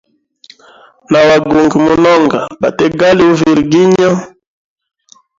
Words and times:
Na 1.11 1.19
wagungi 1.27 1.77
munonga, 1.85 2.39
bategali 2.61 3.21
uviliginya. 3.31 4.09